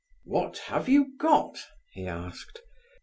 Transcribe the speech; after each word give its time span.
"What 0.25 0.57
have 0.65 0.89
you 0.89 1.15
got?" 1.19 1.59
he 1.93 2.07
asked. 2.07 2.61